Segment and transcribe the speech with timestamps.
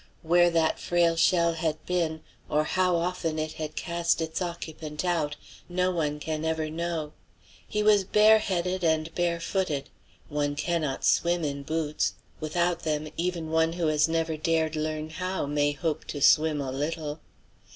[0.23, 5.35] Where that frail shell had been, or how often it had cast its occupant out,
[5.69, 7.13] no one can ever know.
[7.67, 9.89] He was bareheaded and barefooted.
[10.27, 15.45] One cannot swim in boots; without them, even one who has never dared learn how
[15.45, 17.19] may hope to swim a little.